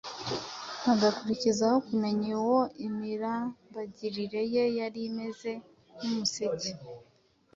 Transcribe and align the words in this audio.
bagakurikizaho 0.83 1.77
kumenya 1.87 2.27
uwo 2.41 2.59
imirambagirire 2.87 4.41
ye 4.53 4.63
yari 4.77 4.99
imeze 5.09 5.51
nk’umuseke, 5.95 6.71